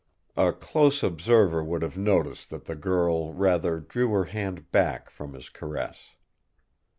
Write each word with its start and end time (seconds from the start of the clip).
A 0.35 0.51
close 0.51 1.03
observer 1.03 1.63
would 1.63 1.83
have 1.83 1.95
noticed 1.95 2.49
that 2.49 2.65
the 2.65 2.75
girl 2.75 3.33
rather 3.35 3.79
drew 3.79 4.09
her 4.13 4.23
hand 4.23 4.71
back 4.71 5.11
from 5.11 5.35
his 5.35 5.47
caress. 5.47 5.99